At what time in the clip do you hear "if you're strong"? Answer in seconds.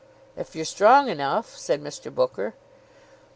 0.35-1.09